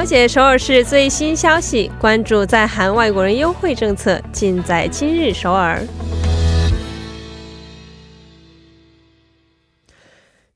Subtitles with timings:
[0.00, 5.78] 了解首尔市最新消息，关注在韩外国人优惠政策，尽在今日首尔。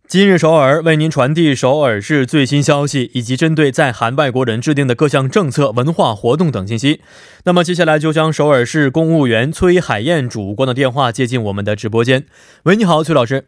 [0.08, 7.02] 今日首尔为您传递首尔市最新消息，以及针对在韩外国人制定的各项政策、文化活动等信息。
[7.44, 12.24] 那么接下来就将首尔市公务员崔海燕主官的电话接进我们的直播间。
[12.62, 13.44] 喂，你好，崔老师。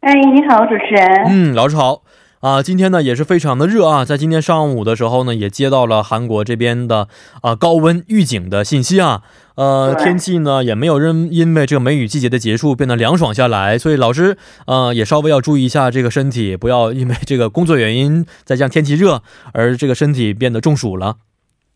[0.00, 1.24] 哎，你好，主持人。
[1.28, 2.04] 嗯，老师好。
[2.40, 7.08] 啊，今天呢也是非常的热啊，在今天上午的时候呢，也接到了韩国这边的
[7.42, 9.22] 啊高温预警的信息啊，
[9.56, 21.16] 呃，天气呢也没有因因为这个梅雨季节的结束变得凉爽下来，所以老师呃也稍微要注意一下这个身体，不要因为这个工作原因再加上天气热而这个身体变得中暑了。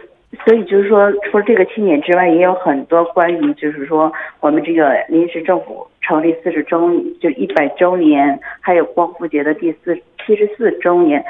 [0.45, 6.89] 所以就是说，除了这个庆典之外，也有很多关于就是说我们这个临时政府成立四十周
[7.21, 9.95] 就一百周年，还有光复节的第四
[10.25, 11.23] 七十四周年，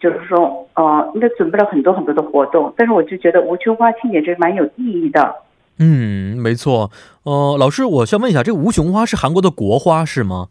[0.00, 2.72] 就是说呃，应该准备了很多很多的活动。
[2.76, 5.36] 但是我就觉得无穷花庆典这蛮有意义的。
[5.78, 6.90] 嗯，没错。
[7.22, 10.48] 呃，老师，我想问一下，这个无穷花是韩国的国花是吗？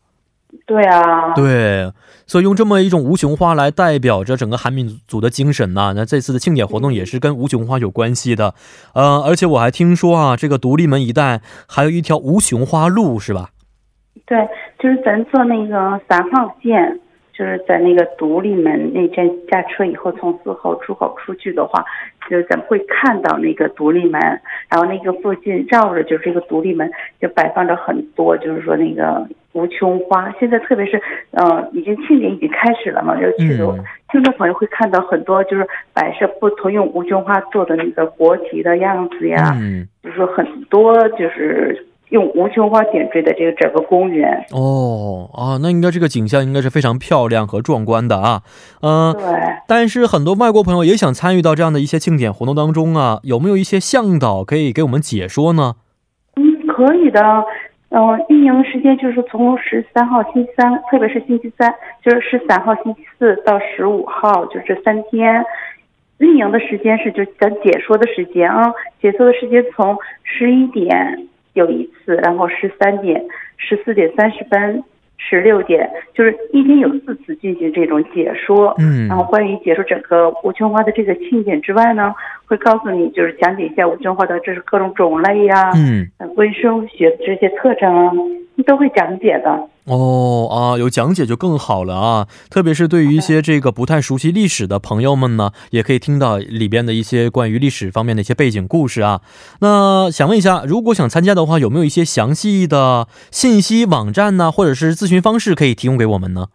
[0.66, 1.92] 对啊，对，
[2.26, 5.94] 所以用这么一种无穷花来代表着整个韩民族的精神呢。
[5.96, 8.56] 那这次的庆典活动也是跟无穷花有关系的。
[8.94, 13.50] 呃，而且我还听说啊，这个独立门一带还有一条无穷花路，是吧？
[14.26, 14.48] 对，
[14.80, 17.00] 就是咱坐那个三号线。
[17.40, 21.86] 就是在那个独立门那站下车以后，从四号出口出去的话，
[22.30, 24.20] 就是咱们会看到那个独立门，
[24.70, 26.92] 然后那个附近绕着就是这个独立门，
[27.22, 30.30] 就摆放着很多，就是说那个无穷花。
[30.38, 31.02] 现在特别是，
[31.32, 33.66] 嗯，已经庆典已经开始了嘛，就去的
[34.12, 39.56] 听众朋友会看到很多就是摆设不同用无穷花做的那个国旗的样子呀，
[40.04, 41.86] 就是说很多就是。
[42.10, 48.42] 用无穷花点缀的这个整个公园哦啊，那应该这个景象应该是非常漂亮和壮观的啊，
[48.82, 49.24] 嗯，对。
[49.68, 55.76] 但是很多外国朋友也想参与到这样的一些庆典活动当中啊，有没有一些向导可以给我们解说呢？
[56.36, 57.22] 嗯，可以的。
[57.92, 65.44] 嗯，运营时间就是从十三号星期三，特别是星期三，就是十三号星期四到十五号，就这三天。
[66.20, 68.72] 运营的时间是就咱解说的时间啊，
[69.02, 71.28] 解说的时间从十一点。
[71.60, 73.22] 有一次，然后十三点、
[73.58, 74.82] 十四点三十分、
[75.18, 78.74] 十六点，就是一天有四次进行这种解说。
[78.80, 82.16] 嗯，然后关于解说整个无穷花的这个庆典之外呢，
[82.46, 88.12] 会告诉你就是讲解一下无穷花的这是各种种类呀，嗯，微生物学这些特征啊，
[88.66, 89.68] 都会讲解的。
[89.90, 92.28] 哦啊，有讲解就更好了啊！
[92.52, 99.22] 特别是对于一些这个不太熟悉历史的朋友们呢，也可以听到里边的一些关于历史方面的一些背景故事啊。
[99.62, 106.46] 那想问一下，如果想参加的话，有没有一些详细的信息网站呢，或者是咨询方式可以提供给我们呢？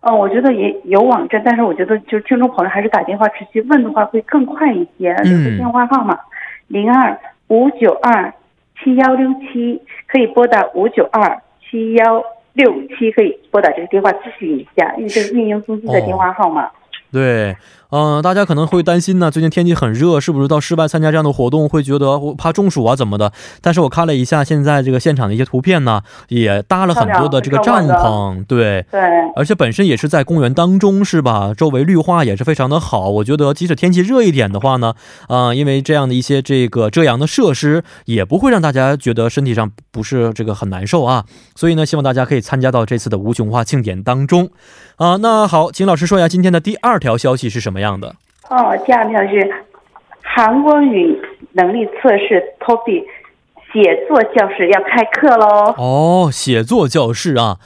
[0.00, 5.12] 嗯，我觉得也有网站，但是我觉得就是听众朋友还是打电话直接问的话会更快一些。
[5.24, 6.18] 嗯，电话号码
[6.68, 8.32] 零二五九二
[8.82, 12.22] 七幺六七，可以拨打五九二七幺。
[12.58, 16.68] 六七可以拨打这个电话咨询一下，因为这是运营中心的电话号码。
[17.12, 17.56] 对。
[17.90, 23.32] 嗯，大家可能会担心呢，最近天气很热，是不是到室外参加这样的活动会觉得怕中暑啊怎么的？
[23.62, 29.00] 但是我看了一下现在这个现场的一些图片呢，也搭了很多的这个帐篷，对对，
[29.34, 31.54] 而且本身也是在公园当中，是吧？
[31.56, 33.08] 周围绿化也是非常的好。
[33.08, 34.92] 我觉得即使天气热一点的话呢，
[35.28, 41.24] 啊，因为这样的一些这个遮阳的设施，也不会让大家觉得身体上不是这个很难受啊。
[41.56, 44.50] 所以呢，希望大家可以参加到这次的无穷化庆典当中。
[44.96, 48.14] 啊，那好，请老师说一下今天的第二条消息是什么样的？
[48.48, 49.64] 哦，第二条是
[50.22, 51.20] 韩国语
[51.52, 53.04] 能力测试 TOEIC
[53.72, 55.74] 写作教室要开课喽。
[55.76, 57.58] 哦，写作教室啊。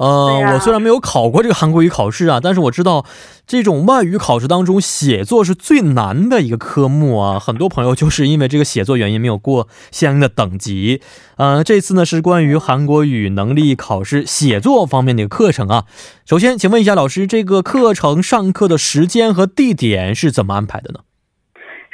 [0.00, 3.04] 呃，啊我虽然没有考过这个韩国语考试啊，但是我知道
[3.46, 7.38] 这种外语考试当中写作是最难的一个科目啊。
[7.38, 11.02] 很多朋友就是因为这个写作原因没有过相应的等级。
[11.36, 15.84] 呃，这次呢是关于韩国语能力考试写作方面的一个课程啊。
[16.24, 21.00] 首先，请问一下老师，这个课程上课的时间和地点是怎么安排的呢？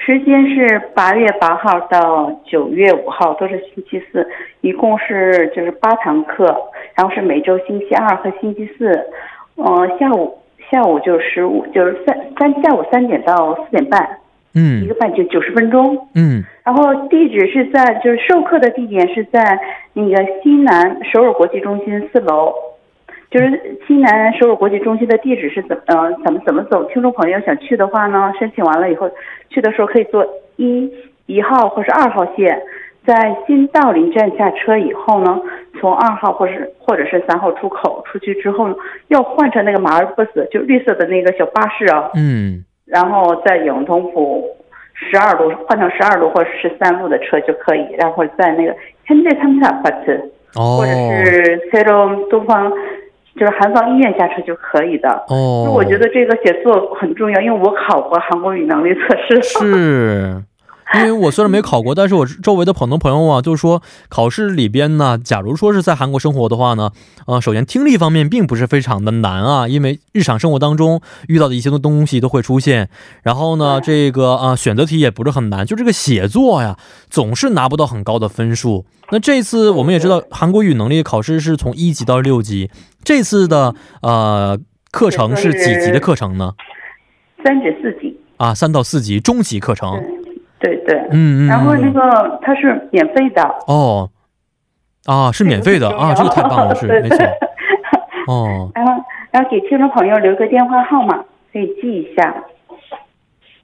[0.06, 4.24] 时间是八月八号到九月五号，都是星期四，
[4.60, 6.44] 一共是就是八堂课，
[6.94, 8.88] 然后是每周星期二和星期四，
[9.56, 10.38] 嗯、下午
[10.70, 14.00] 下午就十五，就是三三下午三点到四点半，
[14.54, 14.84] 嗯。
[14.84, 16.06] 一嗯个半就九十分钟。
[16.14, 16.44] 嗯。
[16.62, 19.58] 然后地址是在就是授课的地点是在
[19.92, 22.54] 那个西南首尔国际中心四楼，
[23.29, 26.83] 就是西南首尔国际中心的地址是怎呃怎么怎么走？
[26.85, 29.09] 听众朋友想去的话呢，申请完了以后
[29.49, 30.25] 去的时候可以坐
[30.57, 30.91] 一
[31.27, 32.61] 一号或是二号线，
[33.05, 35.39] 在新道林站下车以后呢，
[35.79, 38.75] 从二号或是或者是三号出口出去之后呢，
[39.07, 44.43] 要换成那个马尔布斯，就绿色的那个小巴士啊，嗯然后在永通府
[44.93, 48.75] 十二路换成十二路或者十三路的车就可以，然后在那个
[49.05, 50.11] 현대삼사 아파트
[50.57, 52.69] 哦或者是 새로东方
[53.38, 55.08] 就是韩方医院下车就可以的。
[55.28, 59.42] 哦，就我觉得这个写作很重要，因为我考过韩国语能力测试。
[59.42, 60.42] 是。
[60.94, 66.92] 因为我虽然没考过，但是我周围的很多朋友啊，就是说考试里边呢，假如说是在韩国生活的话呢，
[67.26, 72.88] 呃，首先听力方面并不是非常的难啊，因为日常生活当中遇到的一些东西都会出现。
[73.22, 76.76] 然后呢，这个啊、选择题也不是很难，就这个写作呀，
[77.10, 78.86] 总是拿不到很高的分数。
[79.10, 82.70] 那这次我们也知道，韩国语能力考试是从一级到六级，
[83.02, 84.58] 这次的呃
[84.92, 86.54] 课程是几级的课程呢？
[87.44, 90.00] 三至四级，啊，三到四级中级课程。
[90.86, 91.46] 对嗯。
[91.46, 94.08] 然后那个它是免费的，哦，
[95.04, 97.24] 啊，是免费的啊，这个太棒了， 是没错。
[98.28, 98.92] 哦， 然后
[99.30, 102.34] 然后给听众朋友留个电话号码，可以记一下。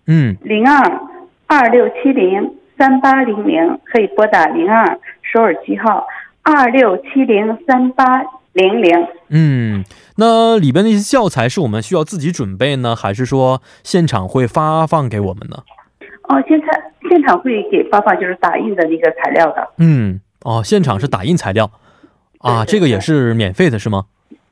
[0.06, 1.00] 嗯，零二
[1.46, 6.06] 二六七零三八零零，可以拨打零二首尔机号
[6.42, 8.22] 二六七零三八
[8.52, 9.06] 零零。
[9.28, 9.84] 嗯，
[10.16, 15.58] 那里边的一些教材是我们需要自己准备呢，还是说现场会发放给我们呢？
[16.32, 16.66] 哦，现在
[17.10, 19.68] 现场会给发放就是打印的那个材料的。
[19.76, 21.70] 嗯，哦，现场是打印材料
[22.38, 24.06] 啊，这个也是免费的，是吗？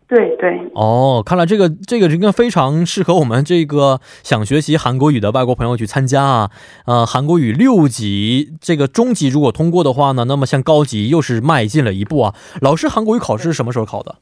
[0.06, 6.50] 对对，哦，看来这个这个应该非常适合我们这个想学习韩国语的外国朋友去参加啊。
[6.84, 12.34] 呃，韩国语六级这个中级如果通过的话呢，那么向高级又是迈进了一步啊。
[12.60, 14.16] 老师，韩国语考试是什么时候考的？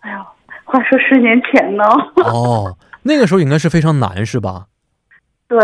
[0.00, 0.18] 哎呦，
[0.64, 1.84] 话说十年前呢。
[2.26, 4.66] 哦，那个时候应该是非常难，是吧？
[5.48, 5.58] 对，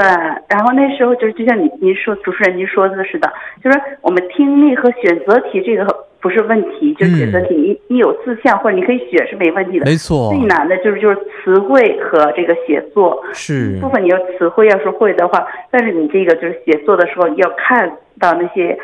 [0.48, 3.32] 然后那时候就是就像您您说主持人您说的似的，
[3.62, 5.84] 就是我们听力和选择题这个
[6.20, 9.84] 不是问题，就是选择题你你有四项或者你可以选是没问题的。
[9.84, 13.20] 没错最，难的就是就是词汇和这个写作。
[13.34, 17.90] 是部分你要词汇要是会的话，但是你这个就是写作的时候要看
[18.20, 18.78] 到那些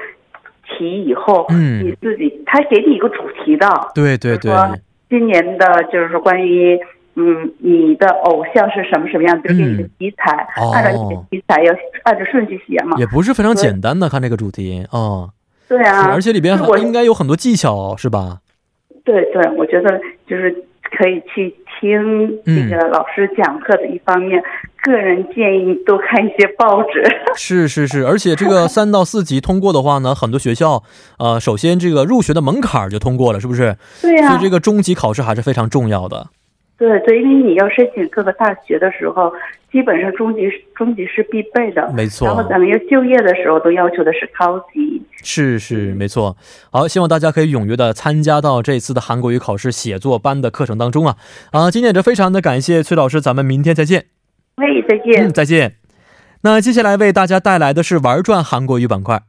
[0.65, 4.77] 题以后，嗯你自己他给你一个主题的，对对对，说
[5.09, 6.77] 今年的就是说关于
[7.19, 11.75] 嗯你的偶像是什么什么样，就给你的题材，哦按照你的题材要
[12.05, 12.97] 按照顺序写嘛。
[12.97, 15.29] 也不是非常简单的，看这个主题哦，
[15.67, 18.39] 是对啊，而且里边应该有很多技巧，是吧？
[19.05, 20.55] 对对，我觉得就是
[20.97, 24.43] 可以去听这个老师讲课的一方面，
[24.83, 27.03] 个人建议多看一些报纸。
[27.35, 30.83] 是是是，而且这个 三到四级通过的话呢，很多学校，
[31.19, 33.77] 呃，首先这个入学的门槛儿就通过了，是不是？
[34.03, 36.27] 对呀、所以这个中级考试还是非常重要的。
[36.79, 39.33] 对对，因为你要申请各个大学的时候，
[39.73, 40.43] 基本上中级
[40.77, 41.93] 中级是必备的。
[41.93, 45.03] 没错然后咱们要就业的时候，都要求的是高级。
[45.21, 46.37] 是是，没错。
[46.71, 51.17] 好，希望大家可以踊跃的参加到这次的韩国语考试写作班的课程当中啊！
[51.51, 54.07] 啊，今天也是非常的感谢崔老师，咱们明天再见。
[54.59, 55.27] 喂，再见。
[55.27, 55.75] 嗯，再见。
[56.43, 59.23] 那接下来为大家带来的是玩转韩国语板块。